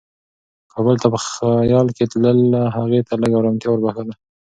[0.71, 2.39] کابل ته په خیال کې تلل
[2.75, 4.13] هغې ته لږ ارامتیا وربښله.